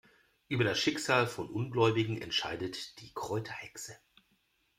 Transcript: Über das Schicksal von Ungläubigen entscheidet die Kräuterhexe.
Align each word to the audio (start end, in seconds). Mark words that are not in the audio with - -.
Über 0.47 0.63
das 0.63 0.79
Schicksal 0.79 1.27
von 1.27 1.47
Ungläubigen 1.47 2.19
entscheidet 2.23 2.99
die 3.01 3.13
Kräuterhexe. 3.13 3.99